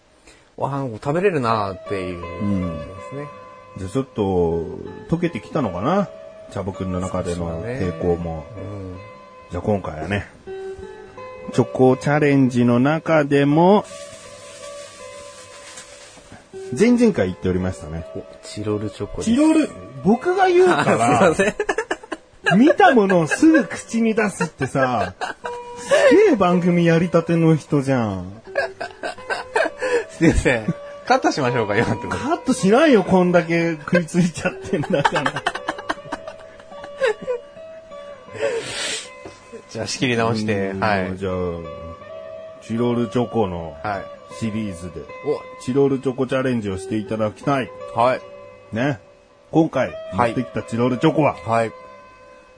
[0.56, 3.28] わあ、食べれるなっていう感じですね。
[3.78, 4.22] じゃあちょっと、
[5.14, 6.08] 溶けてきたのかな？
[6.50, 8.44] チャボくんの中での抵抗も。
[8.56, 8.96] うん。
[9.50, 10.26] じゃあ今回はね、
[11.52, 13.84] チョコチャレンジの中でも、
[16.78, 18.04] 前々回言っておりましたね。
[18.14, 19.22] おチロルチョコ。
[19.22, 19.68] チロル、
[20.04, 20.84] 僕が言うかあ
[21.34, 21.54] すいまら、
[22.48, 22.58] せん。
[22.58, 25.14] 見たものをすぐ口に出すってさ、
[25.78, 28.42] すげえ番組やりたての人じゃん。
[30.10, 30.74] すいません。
[31.06, 32.18] カットしましょうか、今のところ。
[32.18, 35.42] カットしないよ、こんだけ食いついちゃってんだから。
[39.70, 41.16] じゃあ仕切り直して、うんはい。
[41.16, 41.32] じゃあ、
[42.62, 44.15] チロルチョコのはい。
[44.38, 45.02] シリーズで、
[45.62, 47.70] チロルチョコチャレンジをしていただきたい。
[47.94, 48.20] お、はい。
[48.72, 49.00] ね。
[49.50, 51.72] 今回、持はいってきたチロルチョコは、はい。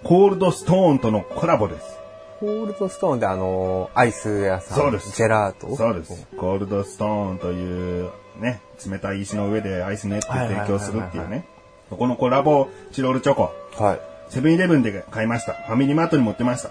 [0.03, 1.99] コールドストーンとのコラボです。
[2.41, 4.79] コールドストーンであのアイス屋さん。
[4.79, 5.75] そうですジェラート？
[5.75, 6.25] そうです。
[6.37, 11.45] コールドストーンという、ね、冷たい石の上でアイス練って提供するっていうね。
[11.91, 13.53] そこのコラボチロルチョコ。
[13.77, 14.01] はい。
[14.29, 15.55] セブンイレブンで買いました。
[15.55, 16.71] ファミリーマートに持ってました。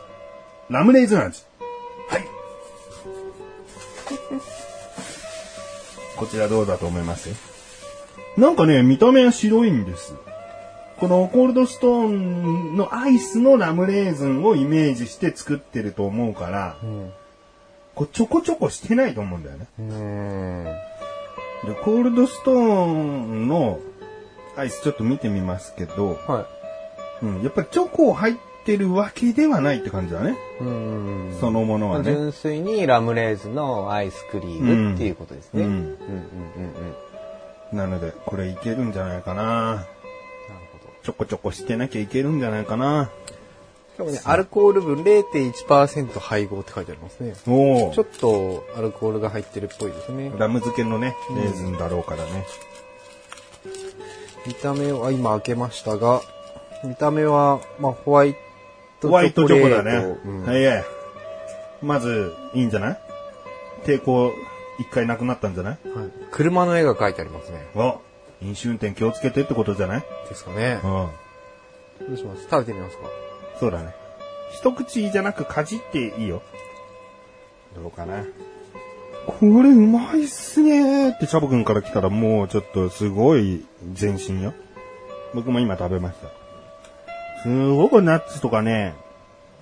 [0.69, 1.43] ラムレーズン味。
[6.17, 7.29] こちらどうだと思います？
[8.37, 10.13] なんかね、見た目は白いんです。
[10.99, 17.11] このコールドストーンのアイスのラムレーズンをイメージして作ってると思うから、うん。
[17.95, 19.67] こうちょこちょこしてないと思うんだよね。
[21.65, 23.79] で、コールドストーンの
[24.55, 26.47] アイスちょっと見てみますけど、は
[27.23, 28.35] うん、やっぱりチョコ入っ
[28.67, 30.35] てるわけではないって感じだね。
[30.59, 30.63] い。
[30.63, 31.37] うん。
[31.39, 32.11] そのものはね。
[32.11, 35.63] 純粋にラムレーズのアイスクリームっていうことですね。
[35.63, 35.95] うんうんうんうん
[37.71, 37.77] うん。
[37.77, 39.43] なので、これいけるんじゃないかな。
[39.43, 39.85] なる
[40.73, 40.93] ほど。
[41.01, 43.09] ちょこちょこしてなきゃいけるんじゃないかな。
[43.95, 47.35] しかもね、アルコール分0.1%配合って書いてありますね。
[47.47, 50.29] おちょっとアルコールが入ってるっぽいですね。
[50.37, 52.45] ラム漬けのね、レーズンだろうからね。
[54.45, 56.21] 見た目は、今開けましたが、
[56.83, 58.35] 見た目は、まあ、ホワイ。
[59.01, 60.17] ホワイトチョコだね。
[60.25, 60.83] うんはいえ。
[61.81, 62.99] まず、いいんじゃない？
[63.85, 64.33] 抵抗、
[64.79, 65.77] 一回なくなったんじゃない？
[65.89, 67.67] はい車の絵が描いてありますね。
[67.75, 68.01] お
[68.41, 70.03] 飲酒運転気をつけてってことじゃない？
[70.29, 70.87] ですかねう。
[70.87, 70.91] ん。
[72.07, 72.43] どうします？
[72.43, 73.03] 食べてみますか？
[73.59, 73.93] そうだね。
[74.53, 76.41] 一口じゃなくかじっていいよ。
[77.75, 78.23] どうかな。
[79.27, 83.65] これうまいっすねーってチャボくんから来たらもうちょっとすごい
[83.99, 84.53] 前進よ。
[85.35, 86.29] 僕も今食べました。
[87.47, 88.93] すごくナッツとかね、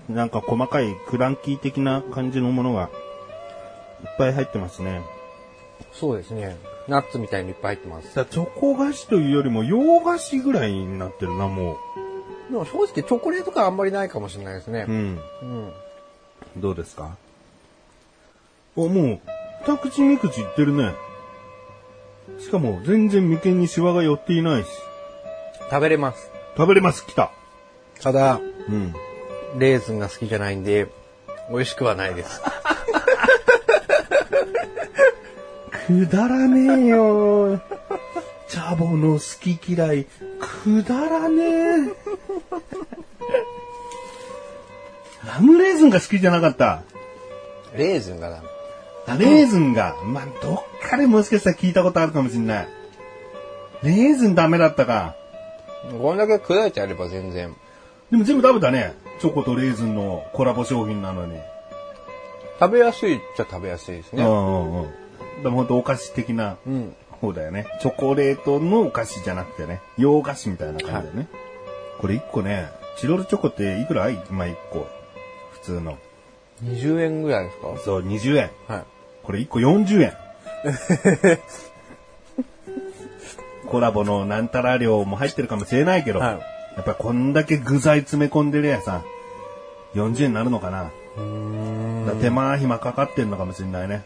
[0.09, 2.89] なんか細かいクランキー的な感じのものが
[4.03, 5.03] いっぱい入ってますね。
[5.93, 6.57] そうですね。
[6.87, 8.11] ナッツみたいにいっぱい入ってます。
[8.11, 11.77] さチョコ菓子というよりも洋菓子ぐらいになってるな、も
[12.49, 14.91] でも正直チョコレート感あんまりないかもしれないですねう。
[14.91, 14.95] う。
[14.95, 15.19] ん。
[15.43, 15.73] うん。
[16.57, 17.17] どうですか？
[18.75, 19.19] お、もう、
[19.67, 20.93] 二口三口いってるね。
[22.39, 24.67] しかも全然眉間にシワが寄っていないし。
[25.69, 26.31] 食べれます。
[26.57, 27.31] 食べれます、来た。
[28.01, 28.93] ただ、うん。
[29.58, 30.88] レーズンが好きじゃないんで、
[31.49, 32.41] 美味しくはないです。
[35.88, 37.62] くだらねえよ。
[38.47, 40.05] チャボの好き嫌い、
[40.63, 41.95] くだらねえ。
[45.27, 46.84] ラムレーズンが好きじゃなかった。
[47.75, 48.47] レーズンがダメ。
[49.08, 52.67] あレーズンが、まあ、どっかでもしかしたら聞いたことあるかもしんない。
[53.84, 55.15] レーズンダメだったか。
[55.99, 57.55] これだけ砕いてあれば全然。
[58.11, 58.93] でも全部食べたね。
[59.19, 61.37] チョコとレーズンのコラボ商品なのに。
[62.59, 64.23] 食べやすいっちゃ食べやすいですね。
[64.23, 64.33] うんう
[64.77, 65.43] んうん。
[65.43, 66.95] でも本当お菓子的なうん。
[67.21, 67.65] 方だよね。
[67.81, 69.81] チョコレートのお菓子じゃなくてね。
[69.97, 71.27] 洋菓子みたいな感じだよね。
[71.99, 74.09] これ1個ね、チロルチョコっていくら？
[74.09, 74.85] 今1個。
[75.53, 75.97] 普通の。
[76.63, 77.67] 20円ぐらいですか？
[77.83, 78.51] そう、20円。
[78.67, 78.83] はい。
[79.23, 80.13] これ1個40円。
[83.67, 89.03] コラボのなんたら量も入ってるかもしれないけど、はいやっぱこんだけ具材詰め込んでるやさ、
[89.93, 90.91] 40円になるのかな。
[92.21, 94.03] 手間暇かかってんのかもしれないね。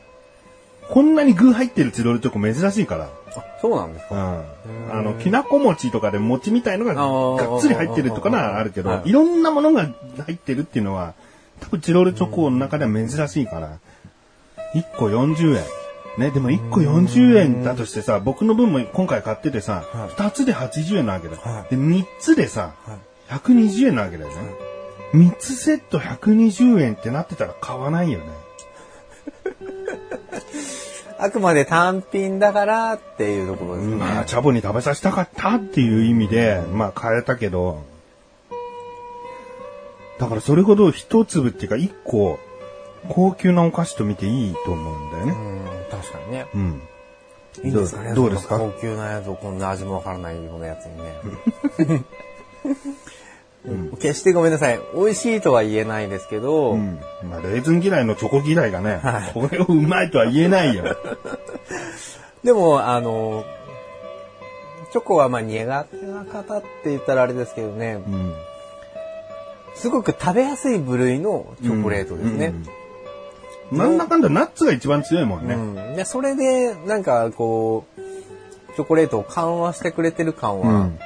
[0.89, 3.09] こんなに具入ってるチロルチョコ珍しいから。
[3.35, 4.45] あ、そうなんですうかん。
[4.91, 9.87] あの、きなこ餅とかで餅みたいのががっつり入ってるとかならあるけどは、いいろんなものが
[10.25, 11.13] 入ってるっていうのは、
[11.59, 13.77] 多分チロルチョコの中では珍しいから。
[14.73, 15.63] 1個40円。
[16.17, 21.41] ね、でも1個40円だとしてさ、僕の分も今回買っててさ、はい2つで80円なわけだよ。
[21.41, 22.97] はいで、3つでさ、はい
[23.29, 24.35] 120円なわけだよね。
[25.13, 28.25] 3つセット120円ってなってたら買わないよね。
[31.19, 33.95] あくまで単品だからっていうところですね。
[33.97, 37.83] まあ、チャボに食べさせたかったっていう意味で、まあ、変えたけど、
[40.17, 42.39] だからそれほど一粒っていうか一個、
[43.09, 45.48] 高級なお菓子と見ていいと思うんだよね。
[45.91, 46.45] うん、確かにね。
[46.53, 46.81] うん。
[47.63, 48.57] いいんですかねどうですか？
[48.59, 50.97] 高級なやつをこんな味もわからないようなやつに
[51.91, 52.03] ね。
[53.99, 54.79] 決してごめんなさい。
[54.95, 56.99] 美味しいとは言えないですけど、うん。
[57.29, 60.83] まあ、レーズン嫌いのチョコ嫌いがね、はいこれをうまいとは言えないよ。
[62.43, 63.43] でも、あの、
[64.93, 68.33] チョコはまあ苦手な方って言ったらあれですけどね、うん。
[69.75, 72.47] すごく食べやすい部類のチョコレートですね。
[72.47, 72.65] うん。
[73.71, 75.55] なんだかんだナッツが一番強いもんね。
[75.55, 80.99] うんでそれで、なんかこう、チョコレートを緩和してくれてる感はうん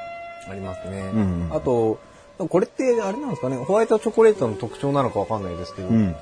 [0.49, 0.99] ありますね。
[1.13, 1.99] うんあと、
[2.38, 6.15] これってあれなんですかね、ホワイトチョコレートの特徴なのかわかんないですけど、うん。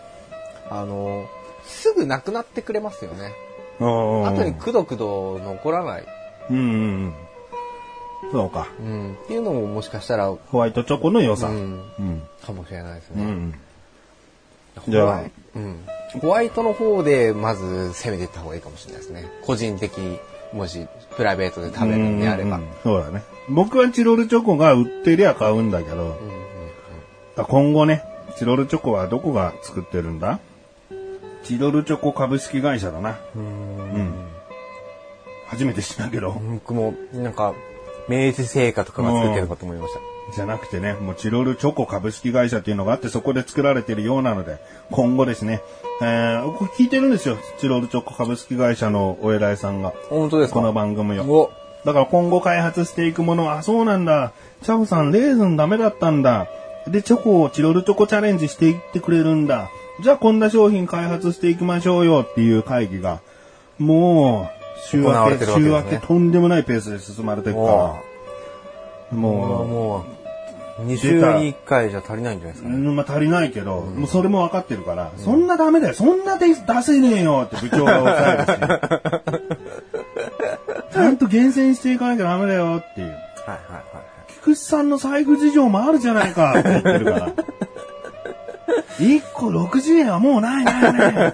[0.70, 1.26] あの、
[1.64, 3.34] すぐなくなってくれますよね。
[3.80, 6.06] あー後にくどくど残らない。
[6.50, 6.68] うんうんう
[7.08, 7.14] ん。
[8.32, 8.68] そうか。
[8.80, 9.14] うん。
[9.14, 11.50] っていうのももしかしたら、うホワイトチョコの良さ。
[11.50, 11.56] ん、う
[12.02, 12.22] ん。
[12.46, 13.24] かもしれないですね。
[13.24, 13.56] うん。
[14.78, 15.24] ホじゃあ
[15.56, 15.80] うん。
[16.20, 19.30] ホワイトの方でまず攻めていった方がいいかもしれないですね。
[19.44, 20.20] 個人的、
[20.54, 22.58] もしプライベートで食べるんであれば。
[22.58, 23.24] うんうんそうだね。
[23.50, 26.42] 僕はチロルチョコが売ってりゃ買うんだけど、うんうん
[27.48, 28.04] 今後ね、
[28.38, 30.40] チロルチョコはどこが作ってるんだ？
[31.44, 33.18] チロルチョコ株式会社だな。
[33.36, 34.28] うん。
[35.48, 36.34] 初めて知ったけど。
[36.34, 37.56] 僕も、なんか、
[38.12, 40.00] 明治製菓とかが作ってるのかと思いました。
[40.36, 44.58] じゃなくてね、もうチロルチョコ株式会社っていうのがあって、そこで作られてるようなので、
[44.92, 45.62] 今後ですね、
[46.02, 47.38] えー、これ聞いてるんですよ。
[47.60, 49.94] チロルチョコ株式会社のお偉いさんが。
[50.10, 50.60] 本当ですか？
[50.60, 51.24] この番組を。
[51.24, 51.52] お
[51.86, 54.34] だから今後開発していくものは、あ、そうなんだ。
[54.62, 56.48] チャボさん、レーズンダメだったんだ。
[56.88, 59.70] で、チョコをチロルチョコチャレンジしていってくれるんだ。
[60.02, 63.20] じゃあ、こんな商品開発していきましょうよっていう会議が、
[63.80, 68.02] もう、週明け、けね明けとんでもないペースで進まれていくか
[69.12, 70.06] らも、う、もも
[70.80, 71.22] う、2週に
[71.54, 72.76] 1回じゃ足りないんじゃないですう、かね。
[72.76, 78.50] うんまあ足りないけど、もうそれも分かってるから、そんなダメだよ、そんなで出せねえよって部長が抑えるし、
[80.94, 83.08] ちゃんと厳選していかなきゃダメだよっていう。
[83.08, 83.82] はいはいはい。
[84.42, 87.32] 菊池さんの財布事情もあるじゃないかって言ってるから。
[89.00, 91.34] 1個60円はもうないないない。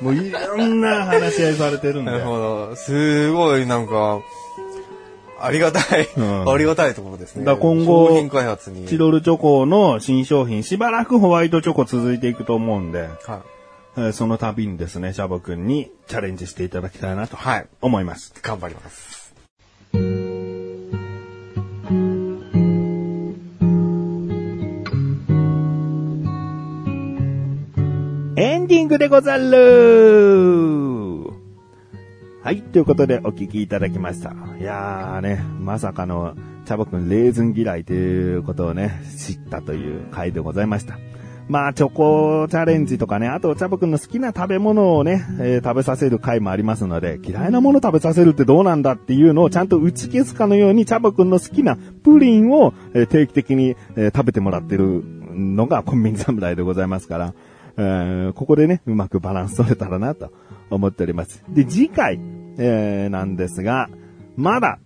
[0.00, 2.20] もういろんな話し合いされてるんなる。
[2.20, 2.76] ほど。
[2.76, 4.20] すごいなんか、
[5.40, 7.44] ありがたい、うんありがたいところですね。
[7.44, 8.86] だ今後商品開発に。
[8.86, 13.10] チロルチョコの新商品、しばらくホワイトチョコ続いていくと思うんで、はい。
[13.96, 17.66] えーその度にですね、シャボくんにチャレンジしていただきたいなとはい。
[17.80, 18.32] 思います。
[18.42, 19.34] 頑張ります。
[28.40, 29.48] エンディングでござる
[32.40, 34.32] はい、ということでお聞きいただきました。
[34.60, 41.00] いやーね、まさかのチャボくんレーズン嫌いということをね、知ったという回でございました。
[41.48, 55.02] まあ、チョコチャレンジとかね、あと、チャボくんの好きな食べ物をね、えー食べさせる回もありますので、嫌いなもの食べさせるってどうなんだっていうのをちゃんと打ち消すかのように、チャボくんの好きなプリンを、えー定期的に、えー食べてもらってる
[55.34, 57.34] のがコンビニ侍でございますから、
[57.78, 60.32] えーここでね、うまくバランス取れたらなと
[60.68, 61.44] 思っております。
[61.48, 62.20] で、次回、
[62.58, 63.88] えーなんですが、
[64.36, 64.78] まだ、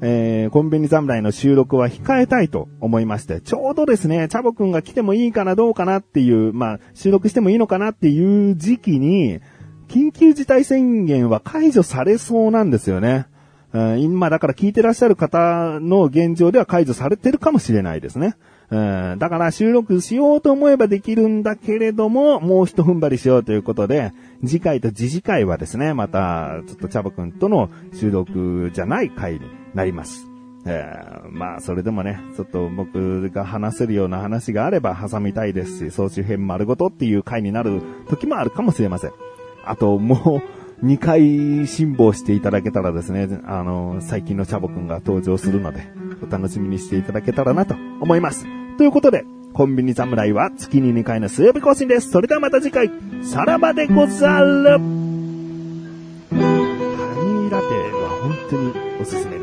[0.00, 9.38] えーコンビニ侍の収録は控えたいと思いまして、ちょうどですね、チャボくんが来てもいいかなどうかなっていう、まあ、収録してもいいのかなっていう時期に、
[9.86, 13.26] 緊急事態宣言は解除されそうなんですよね。
[13.98, 18.34] 今、だから聞いてらっしゃる方の現状では解除されてるかもしれないですね。
[18.72, 24.12] うんだから収録しようと思えばできるんだけれども、もう一踏ん張りしようということで、
[24.42, 29.40] 次回と次次回はですね、また、ちょっとチャボくんとの収録じゃない回に
[29.74, 30.26] なります。
[30.64, 39.12] えーまあ、それでもね、ちょっと僕が話せるような話があれば挟みたいですし、総集編丸ごとっていう回になる時もあるかもしれません。
[39.66, 40.40] あと、も
[40.82, 45.86] う、2回辛抱していただけたらですね、あの、最近のチャボくんが登場するので、
[46.26, 48.61] お楽しみにしていただけたらなと思います。
[48.76, 52.10] ということで、コンビニ侍は月に2回の水曜日更新です。
[52.10, 52.90] それではまた次回、
[53.22, 55.10] さらばでござるカニ
[57.50, 59.41] ラテは本当におすすめです。